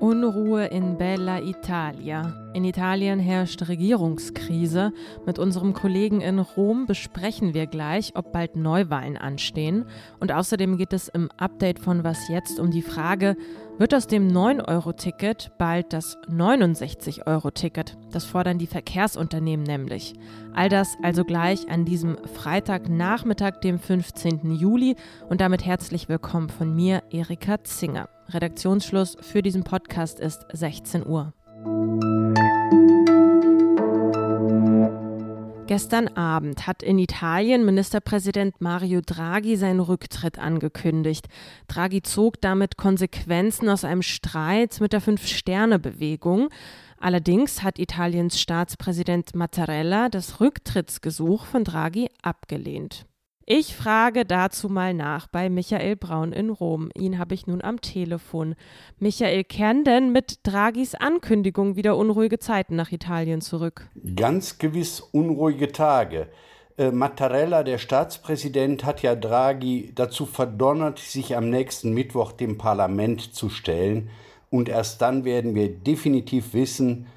Unruhe 0.00 0.66
in 0.70 0.96
Bella 0.96 1.38
Italia. 1.40 2.43
In 2.54 2.62
Italien 2.64 3.18
herrscht 3.18 3.66
Regierungskrise. 3.66 4.92
Mit 5.26 5.40
unserem 5.40 5.74
Kollegen 5.74 6.20
in 6.20 6.38
Rom 6.38 6.86
besprechen 6.86 7.52
wir 7.52 7.66
gleich, 7.66 8.12
ob 8.14 8.30
bald 8.30 8.54
Neuwahlen 8.54 9.16
anstehen. 9.16 9.86
Und 10.20 10.30
außerdem 10.30 10.76
geht 10.76 10.92
es 10.92 11.08
im 11.08 11.32
Update 11.36 11.80
von 11.80 12.04
Was 12.04 12.28
jetzt 12.28 12.60
um 12.60 12.70
die 12.70 12.82
Frage, 12.82 13.36
wird 13.76 13.92
aus 13.92 14.06
dem 14.06 14.28
9-Euro-Ticket 14.28 15.50
bald 15.58 15.92
das 15.92 16.16
69-Euro-Ticket. 16.28 17.98
Das 18.12 18.24
fordern 18.24 18.58
die 18.58 18.68
Verkehrsunternehmen 18.68 19.66
nämlich. 19.66 20.14
All 20.54 20.68
das 20.68 20.96
also 21.02 21.24
gleich 21.24 21.68
an 21.68 21.84
diesem 21.84 22.16
Freitagnachmittag, 22.18 23.62
dem 23.64 23.80
15. 23.80 24.52
Juli. 24.52 24.94
Und 25.28 25.40
damit 25.40 25.66
herzlich 25.66 26.08
willkommen 26.08 26.50
von 26.50 26.72
mir, 26.72 27.02
Erika 27.10 27.64
Zinger. 27.64 28.08
Redaktionsschluss 28.28 29.16
für 29.20 29.42
diesen 29.42 29.64
Podcast 29.64 30.20
ist 30.20 30.46
16 30.52 31.04
Uhr. 31.04 31.32
Gestern 35.74 36.06
Abend 36.06 36.68
hat 36.68 36.84
in 36.84 37.00
Italien 37.00 37.64
Ministerpräsident 37.64 38.60
Mario 38.60 39.00
Draghi 39.04 39.56
seinen 39.56 39.80
Rücktritt 39.80 40.38
angekündigt. 40.38 41.26
Draghi 41.66 42.00
zog 42.00 42.40
damit 42.40 42.76
Konsequenzen 42.76 43.68
aus 43.68 43.82
einem 43.82 44.02
Streit 44.02 44.80
mit 44.80 44.92
der 44.92 45.00
Fünf-Sterne-Bewegung. 45.00 46.50
Allerdings 47.00 47.64
hat 47.64 47.80
Italiens 47.80 48.40
Staatspräsident 48.40 49.34
Mattarella 49.34 50.08
das 50.10 50.38
Rücktrittsgesuch 50.38 51.44
von 51.44 51.64
Draghi 51.64 52.08
abgelehnt. 52.22 53.04
Ich 53.46 53.76
frage 53.76 54.24
dazu 54.24 54.70
mal 54.70 54.94
nach 54.94 55.26
bei 55.26 55.50
Michael 55.50 55.96
Braun 55.96 56.32
in 56.32 56.48
Rom. 56.48 56.88
Ihn 56.96 57.18
habe 57.18 57.34
ich 57.34 57.46
nun 57.46 57.62
am 57.62 57.82
Telefon. 57.82 58.54
Michael, 58.98 59.44
kehren 59.44 59.84
denn 59.84 60.12
mit 60.12 60.38
Draghis 60.44 60.94
Ankündigung 60.94 61.76
wieder 61.76 61.98
unruhige 61.98 62.38
Zeiten 62.38 62.74
nach 62.74 62.90
Italien 62.90 63.42
zurück? 63.42 63.90
Ganz 64.16 64.56
gewiss 64.56 65.00
unruhige 65.00 65.72
Tage. 65.72 66.28
Äh, 66.78 66.90
Mattarella, 66.90 67.64
der 67.64 67.76
Staatspräsident, 67.76 68.86
hat 68.86 69.02
ja 69.02 69.14
Draghi 69.14 69.92
dazu 69.94 70.24
verdonnert, 70.24 70.98
sich 70.98 71.36
am 71.36 71.50
nächsten 71.50 71.92
Mittwoch 71.92 72.32
dem 72.32 72.56
Parlament 72.56 73.34
zu 73.34 73.50
stellen. 73.50 74.08
Und 74.48 74.70
erst 74.70 75.02
dann 75.02 75.26
werden 75.26 75.54
wir 75.54 75.68
definitiv 75.68 76.54
wissen, 76.54 77.08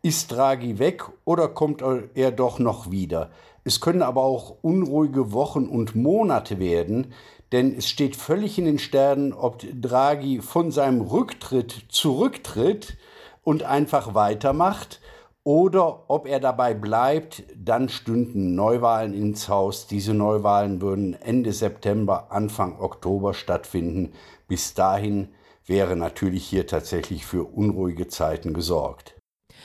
ist 0.00 0.32
Draghi 0.32 0.78
weg 0.78 1.04
oder 1.26 1.48
kommt 1.48 1.82
er 2.14 2.30
doch 2.32 2.58
noch 2.58 2.90
wieder? 2.90 3.30
Es 3.64 3.80
können 3.80 4.02
aber 4.02 4.22
auch 4.22 4.56
unruhige 4.62 5.32
Wochen 5.32 5.66
und 5.66 5.94
Monate 5.94 6.58
werden, 6.58 7.12
denn 7.50 7.74
es 7.74 7.88
steht 7.88 8.14
völlig 8.14 8.58
in 8.58 8.66
den 8.66 8.78
Sternen, 8.78 9.32
ob 9.32 9.62
Draghi 9.80 10.40
von 10.40 10.70
seinem 10.70 11.00
Rücktritt 11.00 11.86
zurücktritt 11.88 12.98
und 13.42 13.62
einfach 13.62 14.14
weitermacht 14.14 15.00
oder 15.44 16.08
ob 16.08 16.26
er 16.26 16.40
dabei 16.40 16.74
bleibt, 16.74 17.44
dann 17.54 17.88
stünden 17.90 18.54
Neuwahlen 18.54 19.12
ins 19.12 19.48
Haus. 19.48 19.86
Diese 19.86 20.14
Neuwahlen 20.14 20.80
würden 20.80 21.14
Ende 21.14 21.52
September, 21.52 22.32
Anfang 22.32 22.80
Oktober 22.80 23.34
stattfinden. 23.34 24.12
Bis 24.48 24.72
dahin 24.74 25.28
wäre 25.66 25.96
natürlich 25.96 26.46
hier 26.46 26.66
tatsächlich 26.66 27.26
für 27.26 27.44
unruhige 27.44 28.08
Zeiten 28.08 28.54
gesorgt. 28.54 29.13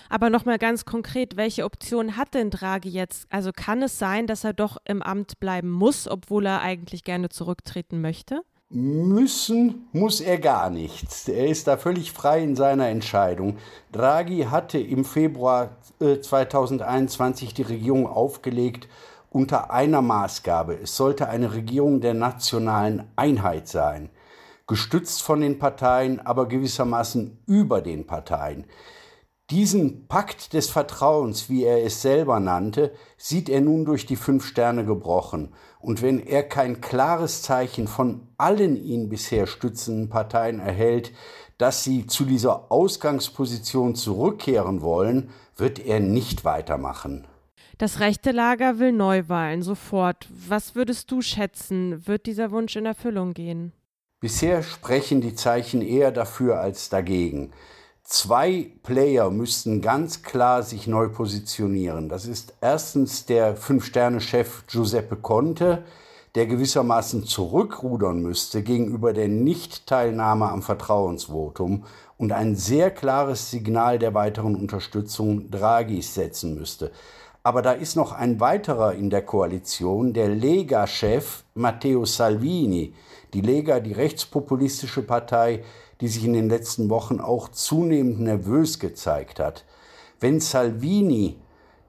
Aber 0.09 0.31
nochmal 0.31 0.57
ganz 0.57 0.85
konkret, 0.85 1.38
welche 1.38 1.63
Option 1.63 2.17
hat 2.17 2.33
denn 2.33 2.49
Draghi 2.49 2.89
jetzt? 2.89 3.27
Also 3.29 3.52
kann 3.55 3.83
es 3.83 3.99
sein, 3.99 4.25
dass 4.25 4.43
er 4.43 4.53
doch 4.53 4.77
im 4.85 5.03
Amt 5.03 5.39
bleiben 5.39 5.69
muss, 5.69 6.07
obwohl 6.07 6.47
er 6.47 6.61
eigentlich 6.61 7.03
gerne 7.03 7.29
zurücktreten 7.29 8.02
möchte? 8.02 8.41
Müssen 8.71 9.87
muss 9.93 10.21
er 10.21 10.37
gar 10.37 10.69
nichts. 10.69 11.27
Er 11.27 11.47
ist 11.47 11.67
da 11.67 11.77
völlig 11.77 12.11
frei 12.11 12.43
in 12.43 12.55
seiner 12.55 12.87
Entscheidung. 12.89 13.57
Draghi 13.91 14.43
hatte 14.43 14.77
im 14.80 15.05
Februar 15.05 15.77
2021 15.99 17.49
äh, 17.49 17.53
die 17.53 17.61
Regierung 17.64 18.05
aufgelegt 18.05 18.87
unter 19.31 19.71
einer 19.71 20.02
Maßgabe. 20.02 20.76
Es 20.81 20.95
sollte 20.95 21.30
eine 21.30 21.53
Regierung 21.53 22.02
der 22.02 22.14
nationalen 22.14 23.05
Einheit 23.15 23.67
sein, 23.67 24.09
gestützt 24.67 25.21
von 25.21 25.41
den 25.41 25.59
Parteien, 25.59 26.20
aber 26.20 26.47
gewissermaßen 26.47 27.39
über 27.47 27.81
den 27.81 28.05
Parteien. 28.05 28.65
Diesen 29.52 30.08
Pakt 30.08 30.54
des 30.54 30.70
Vertrauens, 30.70 31.49
wie 31.49 31.64
er 31.64 31.83
es 31.83 32.04
selber 32.04 32.39
nannte, 32.39 32.93
sieht 33.17 33.49
er 33.49 33.61
nun 33.61 33.83
durch 33.83 34.05
die 34.05 34.15
fünf 34.15 34.45
Sterne 34.45 34.86
gebrochen. 34.86 35.54
Und 35.80 36.04
wenn 36.04 36.20
er 36.20 36.43
kein 36.43 36.82
klares 36.82 37.42
Zeichen 37.42 37.88
von 37.88 38.27
allen 38.38 38.76
ihn 38.76 39.09
bisher 39.09 39.48
stützenden 39.48 40.09
Parteien 40.09 40.59
erhält, 40.59 41.14
dass 41.58 41.83
sie 41.83 42.05
zu 42.05 42.26
dieser 42.26 42.71
Ausgangsposition 42.71 43.95
zurückkehren 43.95 44.83
wollen, 44.83 45.32
wird 45.55 45.80
er 45.80 45.99
nicht 45.99 46.45
weitermachen. 46.45 47.26
Das 47.80 48.02
rechte 48.02 48.32
Lager 48.32 48.77
will 48.77 48.92
Neuwahlen 48.92 49.64
sofort. 49.64 50.27
Was 50.48 50.76
würdest 50.76 51.09
du 51.09 51.21
schätzen? 51.21 52.05
Wird 52.05 52.27
dieser 52.27 52.52
Wunsch 52.52 52.76
in 52.76 52.86
Erfüllung 52.86 53.33
gehen? 53.33 53.73
Bisher 54.20 54.61
sprechen 54.61 55.21
die 55.21 55.33
Zeichen 55.33 55.82
eher 55.82 56.11
dafür 56.11 56.59
als 56.59 56.89
dagegen. 56.89 57.52
Zwei 58.11 58.71
Player 58.81 59.30
müssten 59.30 59.81
ganz 59.81 60.23
klar 60.23 60.64
sich 60.64 60.87
neu 60.87 61.09
positionieren. 61.09 62.09
Das 62.09 62.25
ist 62.25 62.55
erstens 62.59 63.27
der 63.27 63.55
Fünf-Sterne-Chef 63.55 64.65
Giuseppe 64.65 65.15
Conte, 65.15 65.83
der 66.33 66.47
gewissermaßen 66.47 67.25
zurückrudern 67.25 68.20
müsste 68.20 68.64
gegenüber 68.64 69.14
der 69.14 69.27
Nichtteilnahme 69.27 70.49
am 70.49 70.64
Vertrauensvotum 70.64 71.86
und 72.17 72.31
ein 72.31 72.55
sehr 72.55 72.89
klares 72.89 73.52
Signal 73.52 73.99
der 73.99 74.15
weiteren 74.15 74.55
Unterstützung 74.55 75.52
Draghis 75.52 76.15
setzen 76.15 76.55
müsste. 76.55 76.91
Aber 77.42 77.61
da 77.61 77.72
ist 77.72 77.95
noch 77.95 78.11
ein 78.11 78.39
weiterer 78.39 78.94
in 78.94 79.10
der 79.10 79.22
Koalition, 79.22 80.14
der 80.14 80.27
Lega-Chef 80.27 81.44
Matteo 81.54 82.04
Salvini. 82.05 82.94
Die 83.33 83.42
Lega, 83.42 83.80
die 83.80 83.94
rechtspopulistische 83.94 85.04
Partei, 85.04 85.64
die 86.02 86.08
sich 86.08 86.26
in 86.26 86.33
den 86.33 86.50
letzten 86.50 86.89
Wochen 86.89 87.20
auch 87.20 87.50
zunehmend 87.50 88.20
nervös 88.20 88.80
gezeigt 88.80 89.39
hat. 89.39 89.66
Wenn 90.20 90.39
Salvini 90.39 91.38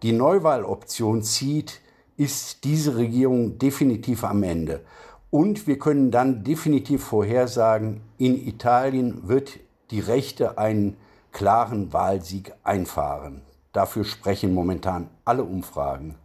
die 0.02 0.12
Neuwahloption 0.12 1.22
zieht, 1.22 1.80
ist 2.16 2.64
diese 2.64 2.96
Regierung 2.96 3.58
definitiv 3.58 4.24
am 4.24 4.42
Ende. 4.42 4.84
Und 5.30 5.66
wir 5.66 5.78
können 5.78 6.10
dann 6.10 6.44
definitiv 6.44 7.04
vorhersagen, 7.04 8.02
in 8.18 8.36
Italien 8.46 9.28
wird 9.28 9.58
die 9.90 10.00
Rechte 10.00 10.58
einen 10.58 10.96
klaren 11.32 11.92
Wahlsieg 11.92 12.52
einfahren. 12.62 13.42
Dafür 13.72 14.04
sprechen 14.04 14.54
momentan 14.54 15.08
alle 15.24 15.44
Umfragen. 15.44 16.16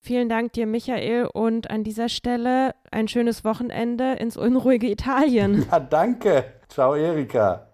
Vielen 0.00 0.28
Dank 0.28 0.52
dir, 0.52 0.66
Michael, 0.66 1.28
und 1.32 1.70
an 1.70 1.82
dieser 1.82 2.10
Stelle 2.10 2.74
ein 2.90 3.08
schönes 3.08 3.42
Wochenende 3.42 4.12
ins 4.14 4.36
unruhige 4.36 4.90
Italien. 4.90 5.66
Ja, 5.70 5.80
danke. 5.80 6.44
Ciao, 6.68 6.94
Erika. 6.94 7.68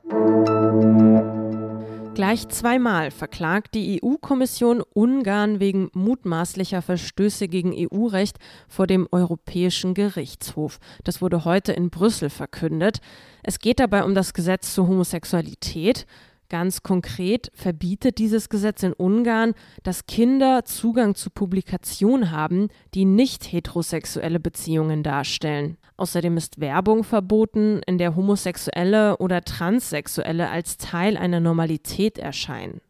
Gleich 2.14 2.48
zweimal 2.50 3.10
verklagt 3.10 3.74
die 3.74 4.00
EU-Kommission 4.02 4.82
Ungarn 4.92 5.58
wegen 5.58 5.91
mutmaßlicher 5.94 6.82
Verstöße 6.82 7.48
gegen 7.48 7.72
EU-Recht 7.74 8.38
vor 8.68 8.86
dem 8.86 9.08
Europäischen 9.10 9.94
Gerichtshof. 9.94 10.80
Das 11.02 11.22
wurde 11.22 11.44
heute 11.44 11.72
in 11.72 11.88
Brüssel 11.88 12.28
verkündet. 12.28 13.00
Es 13.42 13.58
geht 13.58 13.80
dabei 13.80 14.04
um 14.04 14.14
das 14.14 14.34
Gesetz 14.34 14.74
zur 14.74 14.86
Homosexualität. 14.86 16.06
Ganz 16.50 16.82
konkret 16.82 17.52
verbietet 17.54 18.18
dieses 18.18 18.48
Gesetz 18.48 18.82
in 18.82 18.92
Ungarn, 18.92 19.54
dass 19.84 20.06
Kinder 20.06 20.64
Zugang 20.64 21.14
zu 21.14 21.30
Publikationen 21.30 22.32
haben, 22.32 22.70
die 22.92 23.04
nicht 23.04 23.52
heterosexuelle 23.52 24.40
Beziehungen 24.40 25.04
darstellen. 25.04 25.76
Außerdem 25.96 26.36
ist 26.36 26.60
Werbung 26.60 27.04
verboten, 27.04 27.80
in 27.86 27.98
der 27.98 28.16
Homosexuelle 28.16 29.18
oder 29.18 29.42
Transsexuelle 29.42 30.50
als 30.50 30.76
Teil 30.76 31.16
einer 31.16 31.38
Normalität 31.38 32.18
erscheinen. 32.18 32.80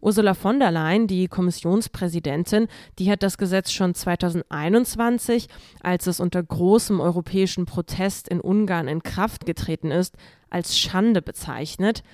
Ursula 0.00 0.34
von 0.34 0.60
der 0.60 0.70
Leyen, 0.70 1.08
die 1.08 1.26
Kommissionspräsidentin, 1.26 2.68
die 3.00 3.10
hat 3.10 3.24
das 3.24 3.38
Gesetz 3.38 3.72
schon 3.72 3.92
2021, 3.92 5.48
als 5.82 6.06
es 6.06 6.20
unter 6.20 6.42
großem 6.42 7.00
europäischen 7.00 7.66
Protest 7.66 8.28
in 8.28 8.40
Ungarn 8.40 8.86
in 8.86 9.02
Kraft 9.02 9.46
getreten 9.46 9.90
ist, 9.90 10.16
als 10.48 10.78
Schande 10.78 11.22
bezeichnet. 11.22 12.04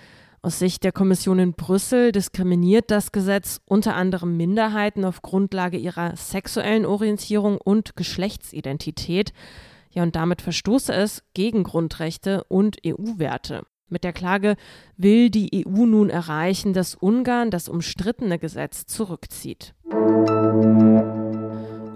Aus 0.47 0.61
Sicht 0.61 0.85
der 0.85 0.93
Kommission 0.93 1.41
in 1.41 1.55
Brüssel 1.55 2.13
diskriminiert 2.13 2.93
das 2.93 3.11
Gesetz 3.11 3.61
unter 3.65 3.97
anderem 3.97 4.37
Minderheiten 4.37 5.05
auf 5.05 5.21
Grundlage 5.21 5.77
ihrer 5.77 6.15
sexuellen 6.15 6.87
Orientierung 6.87 7.59
und 7.59 7.97
Geschlechtsidentität. 7.97 9.33
Ja, 9.91 10.05
und 10.05 10.15
damit 10.15 10.43
verstoße 10.43 10.93
es 10.95 11.25
gegen 11.35 11.65
Grundrechte 11.65 12.45
und 12.45 12.77
EU-Werte. 12.87 13.63
Mit 13.89 14.05
der 14.05 14.13
Klage 14.13 14.55
will 14.97 15.31
die 15.31 15.67
EU 15.67 15.85
nun 15.85 16.11
erreichen, 16.11 16.75
dass 16.75 16.95
Ungarn 16.95 17.51
das 17.51 17.69
umstrittene 17.69 18.39
Gesetz 18.39 18.87
zurückzieht. 18.87 19.75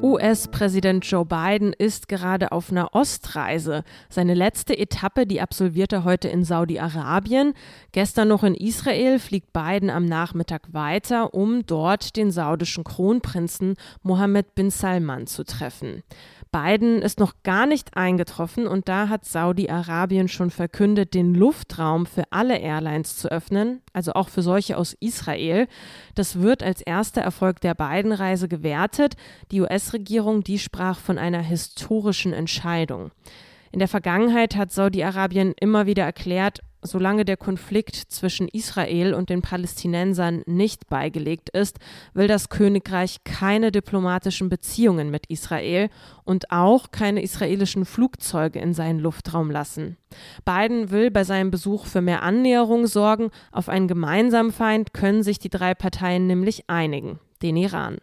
US-Präsident 0.02 1.04
Joe 1.04 1.26
Biden 1.26 1.74
ist 1.74 2.08
gerade 2.08 2.52
auf 2.52 2.70
einer 2.70 2.94
Ostreise. 2.94 3.84
Seine 4.08 4.32
letzte 4.32 4.78
Etappe, 4.78 5.26
die 5.26 5.42
absolviert 5.42 5.92
er 5.92 6.04
heute 6.04 6.28
in 6.28 6.42
Saudi-Arabien. 6.42 7.52
Gestern 7.92 8.28
noch 8.28 8.42
in 8.42 8.54
Israel 8.54 9.18
fliegt 9.18 9.52
Biden 9.52 9.90
am 9.90 10.06
Nachmittag 10.06 10.72
weiter, 10.72 11.34
um 11.34 11.66
dort 11.66 12.16
den 12.16 12.30
saudischen 12.30 12.82
Kronprinzen 12.82 13.74
Mohammed 14.02 14.54
bin 14.54 14.70
Salman 14.70 15.26
zu 15.26 15.44
treffen. 15.44 16.02
Biden 16.50 17.02
ist 17.02 17.20
noch 17.20 17.34
gar 17.44 17.66
nicht 17.66 17.96
eingetroffen 17.96 18.66
und 18.66 18.88
da 18.88 19.08
hat 19.08 19.24
Saudi-Arabien 19.24 20.28
schon 20.28 20.50
verkündet, 20.50 21.14
den 21.14 21.34
Luftraum 21.34 22.06
für 22.06 22.24
alle 22.30 22.58
Airlines 22.58 23.16
zu 23.16 23.30
öffnen, 23.30 23.82
also 23.92 24.12
auch 24.12 24.28
für 24.28 24.42
solche 24.42 24.76
aus 24.76 24.94
Israel. 25.00 25.66
Das 26.14 26.40
wird 26.40 26.62
als 26.62 26.80
erster 26.80 27.20
Erfolg 27.20 27.60
der 27.60 27.74
Biden-Reise 27.74 28.48
gewertet. 28.48 29.16
Die 29.50 29.60
US-Regierung, 29.60 30.44
die 30.44 30.58
sprach 30.58 30.98
von 30.98 31.18
einer 31.18 31.42
historischen 31.42 32.32
Entscheidung. 32.32 33.10
In 33.72 33.78
der 33.78 33.88
Vergangenheit 33.88 34.56
hat 34.56 34.72
Saudi-Arabien 34.72 35.54
immer 35.58 35.86
wieder 35.86 36.04
erklärt, 36.04 36.60
solange 36.82 37.24
der 37.24 37.36
Konflikt 37.36 37.96
zwischen 37.96 38.48
Israel 38.48 39.14
und 39.14 39.30
den 39.30 39.42
Palästinensern 39.42 40.42
nicht 40.46 40.88
beigelegt 40.88 41.50
ist, 41.50 41.78
will 42.14 42.26
das 42.26 42.48
Königreich 42.48 43.18
keine 43.24 43.72
diplomatischen 43.72 44.48
Beziehungen 44.48 45.10
mit 45.10 45.26
Israel 45.26 45.88
und 46.24 46.50
auch 46.50 46.90
keine 46.90 47.22
israelischen 47.22 47.84
Flugzeuge 47.84 48.58
in 48.60 48.74
seinen 48.74 49.00
Luftraum 49.00 49.50
lassen. 49.50 49.96
Biden 50.44 50.90
will 50.90 51.10
bei 51.10 51.24
seinem 51.24 51.50
Besuch 51.50 51.86
für 51.86 52.00
mehr 52.00 52.22
Annäherung 52.22 52.86
sorgen. 52.86 53.30
Auf 53.52 53.68
einen 53.68 53.88
gemeinsamen 53.88 54.52
Feind 54.52 54.92
können 54.92 55.22
sich 55.22 55.38
die 55.38 55.50
drei 55.50 55.74
Parteien 55.74 56.26
nämlich 56.26 56.68
einigen, 56.68 57.18
den 57.42 57.56
Iran. 57.56 57.98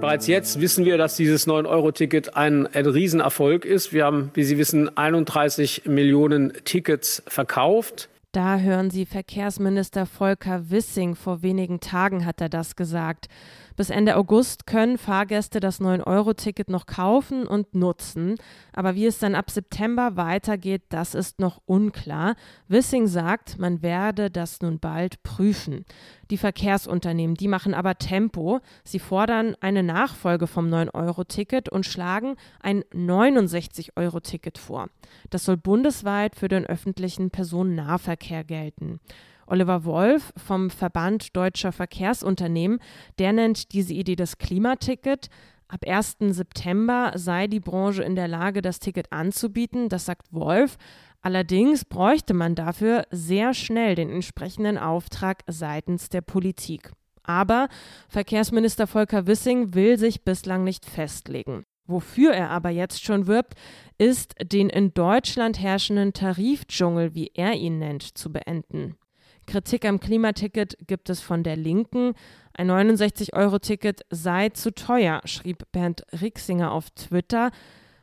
Bereits 0.00 0.28
jetzt 0.28 0.60
wissen 0.60 0.84
wir, 0.84 0.96
dass 0.96 1.16
dieses 1.16 1.48
9-Euro-Ticket 1.48 2.36
ein, 2.36 2.66
Riesenerfolg 2.66 3.64
ist. 3.64 3.92
Wir 3.92 4.04
haben, 4.04 4.30
wie 4.34 4.44
Sie 4.44 4.56
wissen, 4.56 4.96
31 4.96 5.86
Millionen 5.86 6.52
Tickets 6.64 7.20
verkauft. 7.26 8.08
Da 8.30 8.58
hören 8.58 8.90
Sie 8.90 9.06
Verkehrsminister 9.06 10.06
Volker 10.06 10.70
Wissing. 10.70 11.16
Vor 11.16 11.42
wenigen 11.42 11.80
Tagen 11.80 12.24
hat 12.24 12.40
er 12.40 12.48
das 12.48 12.76
gesagt. 12.76 13.26
Bis 13.78 13.90
Ende 13.90 14.16
August 14.16 14.66
können 14.66 14.98
Fahrgäste 14.98 15.60
das 15.60 15.80
9-Euro-Ticket 15.80 16.68
noch 16.68 16.86
kaufen 16.86 17.46
und 17.46 17.76
nutzen. 17.76 18.34
Aber 18.72 18.96
wie 18.96 19.06
es 19.06 19.20
dann 19.20 19.36
ab 19.36 19.52
September 19.52 20.16
weitergeht, 20.16 20.82
das 20.88 21.14
ist 21.14 21.38
noch 21.38 21.62
unklar. 21.64 22.34
Wissing 22.66 23.06
sagt, 23.06 23.56
man 23.60 23.80
werde 23.80 24.32
das 24.32 24.62
nun 24.62 24.80
bald 24.80 25.22
prüfen. 25.22 25.84
Die 26.32 26.38
Verkehrsunternehmen, 26.38 27.36
die 27.36 27.46
machen 27.46 27.72
aber 27.72 27.98
Tempo. 27.98 28.58
Sie 28.82 28.98
fordern 28.98 29.54
eine 29.60 29.84
Nachfolge 29.84 30.48
vom 30.48 30.66
9-Euro-Ticket 30.66 31.68
und 31.68 31.86
schlagen 31.86 32.34
ein 32.60 32.82
69-Euro-Ticket 32.92 34.58
vor. 34.58 34.88
Das 35.30 35.44
soll 35.44 35.56
bundesweit 35.56 36.34
für 36.34 36.48
den 36.48 36.66
öffentlichen 36.66 37.30
Personennahverkehr 37.30 38.42
gelten. 38.42 38.98
Oliver 39.48 39.84
Wolf 39.84 40.32
vom 40.36 40.70
Verband 40.70 41.36
Deutscher 41.36 41.72
Verkehrsunternehmen, 41.72 42.80
der 43.18 43.32
nennt 43.32 43.72
diese 43.72 43.94
Idee 43.94 44.16
das 44.16 44.38
Klimaticket. 44.38 45.28
Ab 45.68 45.80
1. 45.86 46.16
September 46.30 47.12
sei 47.14 47.46
die 47.46 47.60
Branche 47.60 48.02
in 48.02 48.16
der 48.16 48.28
Lage, 48.28 48.62
das 48.62 48.78
Ticket 48.78 49.12
anzubieten. 49.12 49.88
Das 49.88 50.06
sagt 50.06 50.32
Wolf. 50.32 50.78
Allerdings 51.20 51.84
bräuchte 51.84 52.32
man 52.32 52.54
dafür 52.54 53.04
sehr 53.10 53.52
schnell 53.52 53.94
den 53.94 54.08
entsprechenden 54.08 54.78
Auftrag 54.78 55.42
seitens 55.46 56.08
der 56.08 56.22
Politik. 56.22 56.90
Aber 57.22 57.68
Verkehrsminister 58.08 58.86
Volker 58.86 59.26
Wissing 59.26 59.74
will 59.74 59.98
sich 59.98 60.24
bislang 60.24 60.64
nicht 60.64 60.86
festlegen. 60.86 61.64
Wofür 61.86 62.32
er 62.32 62.50
aber 62.50 62.70
jetzt 62.70 63.02
schon 63.02 63.26
wirbt, 63.26 63.54
ist, 63.98 64.34
den 64.42 64.70
in 64.70 64.94
Deutschland 64.94 65.60
herrschenden 65.60 66.12
Tarifdschungel, 66.12 67.14
wie 67.14 67.30
er 67.34 67.54
ihn 67.54 67.78
nennt, 67.78 68.02
zu 68.02 68.32
beenden. 68.32 68.96
Kritik 69.48 69.86
am 69.86 69.98
Klimaticket 69.98 70.76
gibt 70.86 71.08
es 71.08 71.20
von 71.20 71.42
der 71.42 71.56
Linken. 71.56 72.12
Ein 72.52 72.70
69-Euro-Ticket 72.70 74.02
sei 74.10 74.50
zu 74.50 74.74
teuer, 74.74 75.22
schrieb 75.24 75.64
Bernd 75.72 76.02
Rixinger 76.20 76.70
auf 76.70 76.90
Twitter. 76.90 77.50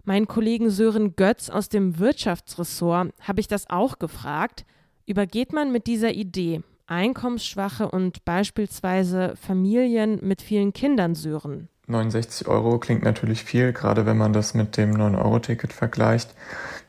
Meinen 0.03 0.27
Kollegen 0.27 0.71
Sören 0.71 1.15
Götz 1.15 1.51
aus 1.51 1.69
dem 1.69 1.99
Wirtschaftsressort 1.99 3.13
habe 3.21 3.39
ich 3.39 3.47
das 3.47 3.69
auch 3.69 3.99
gefragt. 3.99 4.65
Übergeht 5.05 5.53
man 5.53 5.71
mit 5.71 5.85
dieser 5.85 6.13
Idee 6.13 6.63
Einkommensschwache 6.87 7.89
und 7.89 8.25
beispielsweise 8.25 9.35
Familien 9.35 10.19
mit 10.23 10.41
vielen 10.41 10.73
Kindern, 10.73 11.13
Sören? 11.13 11.69
69 11.87 12.47
Euro 12.47 12.79
klingt 12.79 13.03
natürlich 13.03 13.43
viel, 13.43 13.71
gerade 13.71 14.07
wenn 14.07 14.17
man 14.17 14.33
das 14.33 14.55
mit 14.55 14.77
dem 14.77 14.95
9-Euro-Ticket 14.95 15.73
vergleicht. 15.73 16.33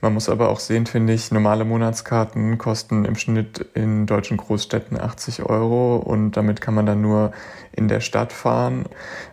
Man 0.01 0.15
muss 0.15 0.29
aber 0.29 0.51
auch 0.51 0.61
sehen, 0.61 0.87
finde 0.87 1.13
ich, 1.13 1.33
normale 1.33 1.65
Monatskarten 1.65 2.59
kosten 2.59 3.05
im 3.05 3.17
Schnitt 3.17 3.59
in 3.75 4.07
deutschen 4.07 4.37
Großstädten 4.37 5.01
80 5.01 5.43
Euro 5.45 5.97
und 5.97 6.33
damit 6.33 6.61
kann 6.61 6.75
man 6.75 6.87
dann 6.87 7.01
nur 7.01 7.33
in 7.73 7.89
der 7.89 8.01
Stadt 8.01 8.33
fahren. 8.33 8.85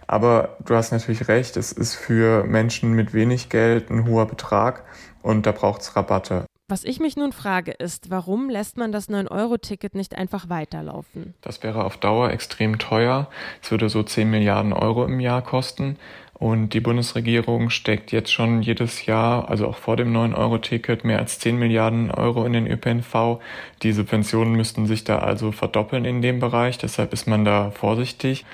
Aber 0.07 0.57
du 0.65 0.75
hast 0.75 0.91
natürlich 0.91 1.27
recht, 1.27 1.57
es 1.57 1.71
ist 1.71 1.95
für 1.95 2.43
Menschen 2.45 2.93
mit 2.93 3.13
wenig 3.13 3.49
Geld 3.49 3.89
ein 3.89 4.07
hoher 4.07 4.25
Betrag 4.25 4.83
und 5.21 5.45
da 5.45 5.51
braucht 5.51 5.81
es 5.81 5.95
Rabatte. 5.95 6.45
Was 6.69 6.85
ich 6.85 6.99
mich 7.01 7.17
nun 7.17 7.33
frage, 7.33 7.71
ist, 7.71 8.09
warum 8.09 8.49
lässt 8.49 8.77
man 8.77 8.93
das 8.93 9.09
9-Euro-Ticket 9.09 9.95
nicht 9.95 10.15
einfach 10.15 10.47
weiterlaufen? 10.47 11.33
Das 11.41 11.61
wäre 11.61 11.83
auf 11.83 11.97
Dauer 11.97 12.31
extrem 12.31 12.79
teuer. 12.79 13.29
Es 13.61 13.69
würde 13.69 13.89
so 13.89 14.01
10 14.01 14.29
Milliarden 14.29 14.71
Euro 14.71 15.05
im 15.05 15.19
Jahr 15.19 15.41
kosten. 15.41 15.97
Und 16.33 16.69
die 16.73 16.79
Bundesregierung 16.79 17.69
steckt 17.69 18.11
jetzt 18.11 18.31
schon 18.31 18.61
jedes 18.61 19.05
Jahr, 19.05 19.49
also 19.49 19.67
auch 19.67 19.77
vor 19.77 19.95
dem 19.95 20.11
9-Euro-Ticket, 20.13 21.05
mehr 21.05 21.19
als 21.19 21.39
10 21.39 21.57
Milliarden 21.57 22.11
Euro 22.11 22.43
in 22.45 22.53
den 22.53 22.67
ÖPNV. 22.67 23.39
Die 23.83 23.93
Subventionen 23.93 24.55
müssten 24.55 24.87
sich 24.87 25.03
da 25.03 25.19
also 25.19 25.51
verdoppeln 25.51 26.05
in 26.05 26.21
dem 26.21 26.39
Bereich. 26.39 26.77
Deshalb 26.77 27.13
ist 27.13 27.27
man 27.27 27.45
da 27.45 27.71
vorsichtig. 27.71 28.45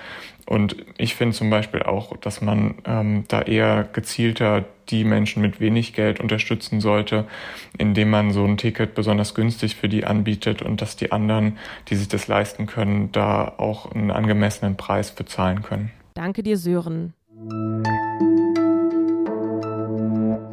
Und 0.46 0.76
ich 0.98 1.16
finde 1.16 1.36
zum 1.36 1.50
Beispiel 1.52 1.84
auch, 1.84 2.18
dass 2.18 2.42
man 2.42 2.76
ähm, 2.86 3.24
da 3.28 3.44
eher 3.44 3.84
gezielter 3.84 4.66
die 4.90 5.04
Menschen 5.04 5.44
mit 5.44 5.60
wenig 5.60 5.94
Geld 5.94 6.20
unterstützen 6.20 6.82
sollte, 6.82 7.28
indem 7.78 8.10
man 8.10 8.32
so 8.32 8.44
ein 8.46 8.58
Ticket 8.58 8.96
besonders 8.96 9.36
günstig 9.36 9.76
für 9.76 9.88
die 9.88 10.06
anbietet 10.06 10.64
und 10.64 10.82
dass 10.82 10.96
die 10.96 11.12
anderen, 11.12 11.60
die 11.90 11.96
sich 11.96 12.08
das 12.08 12.28
leisten 12.28 12.66
können, 12.66 13.12
da 13.12 13.54
auch 13.58 13.92
einen 13.92 14.10
angemessenen 14.10 14.76
Preis 14.76 15.12
bezahlen 15.12 15.62
können. 15.62 15.92
Danke 16.16 16.42
dir, 16.42 16.58
Sören. 16.58 17.14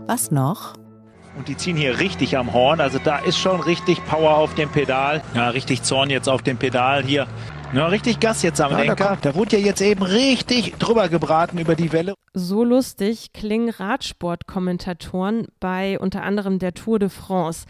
Was 0.07 0.31
noch? 0.31 0.75
Und 1.37 1.49
die 1.49 1.57
ziehen 1.57 1.77
hier 1.77 1.99
richtig 1.99 2.37
am 2.37 2.53
Horn. 2.53 2.81
Also 2.81 3.01
da 3.03 3.19
ist 3.19 3.39
schon 3.39 3.61
richtig 3.61 4.05
Power 4.07 4.37
auf 4.37 4.55
dem 4.55 4.71
Pedal. 4.71 5.21
Ja, 5.35 5.49
richtig 5.49 5.83
Zorn 5.83 6.11
jetzt 6.11 6.29
auf 6.29 6.43
dem 6.43 6.57
Pedal 6.57 7.03
hier. 7.03 7.27
Ja, 7.73 7.89
richtig 7.89 8.21
Gas 8.21 8.43
jetzt 8.43 8.61
am 8.61 8.71
ja, 8.71 8.79
Lenker. 8.79 9.19
Da 9.21 9.35
wurde 9.35 9.59
ja 9.59 9.67
jetzt 9.67 9.81
eben 9.81 10.05
richtig 10.05 10.79
drüber 10.79 11.09
gebraten 11.09 11.59
über 11.59 11.75
die 11.75 11.93
Welle. 11.93 12.15
So 12.33 12.63
lustig 12.63 13.33
klingen 13.33 13.71
Radsportkommentatoren 13.71 15.49
bei 15.59 15.99
unter 15.99 16.23
anderem 16.23 16.61
der 16.61 16.73
Tour 16.73 17.01
de 17.01 17.09
France. 17.09 17.67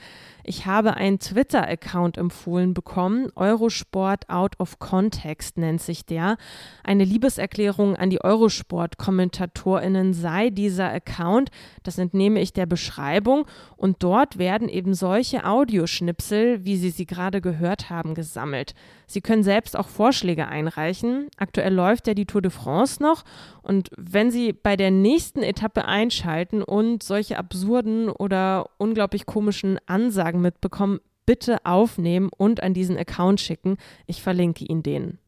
Ich 0.48 0.64
habe 0.64 0.94
einen 0.94 1.18
Twitter-Account 1.18 2.18
empfohlen 2.18 2.72
bekommen. 2.72 3.32
Eurosport 3.34 4.30
Out 4.30 4.60
of 4.60 4.78
Context 4.78 5.58
nennt 5.58 5.82
sich 5.82 6.06
der. 6.06 6.36
Eine 6.84 7.02
Liebeserklärung 7.02 7.96
an 7.96 8.10
die 8.10 8.22
Eurosport-KommentatorInnen 8.22 10.14
sei 10.14 10.50
dieser 10.50 10.92
Account. 10.92 11.50
Das 11.82 11.98
entnehme 11.98 12.40
ich 12.40 12.52
der 12.52 12.66
Beschreibung. 12.66 13.44
Und 13.76 14.04
dort 14.04 14.38
werden 14.38 14.68
eben 14.68 14.94
solche 14.94 15.44
Audioschnipsel, 15.44 16.64
wie 16.64 16.76
Sie 16.76 16.90
sie 16.90 17.06
gerade 17.06 17.40
gehört 17.40 17.90
haben, 17.90 18.14
gesammelt. 18.14 18.74
Sie 19.08 19.20
können 19.20 19.42
selbst 19.42 19.76
auch 19.76 19.88
Vorschläge 19.88 20.46
einreichen. 20.46 21.28
Aktuell 21.38 21.74
läuft 21.74 22.06
ja 22.06 22.14
die 22.14 22.26
Tour 22.26 22.42
de 22.42 22.52
France 22.52 23.02
noch. 23.02 23.24
Und 23.62 23.90
wenn 23.96 24.30
Sie 24.30 24.52
bei 24.52 24.76
der 24.76 24.92
nächsten 24.92 25.42
Etappe 25.42 25.86
einschalten 25.86 26.62
und 26.62 27.02
solche 27.02 27.36
absurden 27.36 28.08
oder 28.08 28.70
unglaublich 28.78 29.26
komischen 29.26 29.78
Ansagen 29.86 30.35
mitbekommen, 30.40 31.00
bitte 31.26 31.58
aufnehmen 31.64 32.30
und 32.36 32.62
an 32.62 32.72
diesen 32.72 32.96
Account 32.96 33.40
schicken. 33.40 33.76
Ich 34.06 34.22
verlinke 34.22 34.64
Ihnen 34.64 34.82
den. 34.82 35.18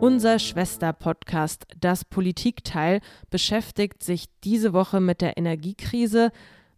Unser 0.00 0.38
Schwester-Podcast, 0.38 1.66
das 1.80 2.04
Politikteil, 2.04 3.00
beschäftigt 3.30 4.02
sich 4.02 4.26
diese 4.44 4.72
Woche 4.72 5.00
mit 5.00 5.20
der 5.20 5.36
Energiekrise. 5.38 6.32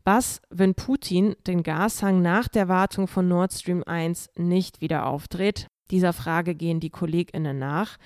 Was, 0.05 0.41
wenn 0.51 0.75
Putin 0.75 1.35
den 1.47 1.63
Gashang 1.63 2.23
nach 2.23 2.49
der 2.49 2.69
Wartung 2.69 3.09
von 3.09 3.29
Nord 3.29 3.53
Stream 3.53 3.83
1 3.85 4.31
nicht 4.37 4.81
wieder 4.81 5.07
aufdreht? 5.07 5.67
Dieser 5.91 6.13
Frage 6.13 6.55
gehen 6.55 6.81
die 6.81 6.91
KollegInnen 6.91 7.59
nach. 7.59 7.99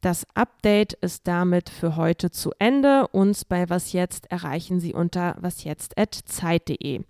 Das 0.00 0.26
Update 0.34 0.92
ist 0.92 1.26
damit 1.26 1.68
für 1.68 1.96
heute 1.96 2.30
zu 2.30 2.52
Ende. 2.58 3.08
Uns 3.08 3.44
bei 3.44 3.68
Was 3.68 3.92
Jetzt 3.92 4.30
erreichen 4.30 4.78
Sie 4.78 4.94
unter 4.94 5.36
wasjetzt.zeit.de. 5.40 7.00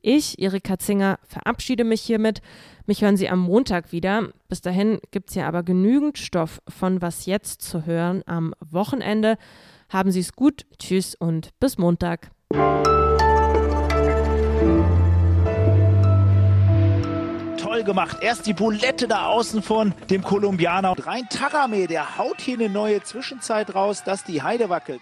Ich, 0.00 0.38
Erika 0.38 0.78
Zinger, 0.78 1.18
verabschiede 1.26 1.84
mich 1.84 2.00
hiermit. 2.00 2.40
Mich 2.86 3.02
hören 3.02 3.16
Sie 3.16 3.28
am 3.28 3.40
Montag 3.40 3.92
wieder. 3.92 4.28
Bis 4.48 4.60
dahin 4.60 5.00
gibt 5.10 5.30
es 5.30 5.34
ja 5.34 5.48
aber 5.48 5.64
genügend 5.64 6.18
Stoff 6.18 6.62
von 6.68 7.02
Was 7.02 7.26
Jetzt 7.26 7.62
zu 7.62 7.84
hören 7.84 8.22
am 8.26 8.54
Wochenende. 8.60 9.36
Haben 9.88 10.10
Sie 10.10 10.20
es 10.20 10.32
gut. 10.32 10.66
Tschüss 10.78 11.14
und 11.14 11.50
bis 11.60 11.78
Montag. 11.78 12.30
Gemacht. 17.86 18.18
Erst 18.20 18.46
die 18.46 18.52
Bulette 18.52 19.08
da 19.08 19.28
außen 19.28 19.62
von 19.62 19.94
dem 20.10 20.22
Kolumbianer. 20.22 20.94
Rein 21.06 21.26
Tarame, 21.30 21.86
der 21.86 22.18
haut 22.18 22.42
hier 22.42 22.58
eine 22.58 22.68
neue 22.68 23.02
Zwischenzeit 23.02 23.74
raus, 23.74 24.02
dass 24.04 24.24
die 24.24 24.42
Heide 24.42 24.68
wackelt. 24.68 25.00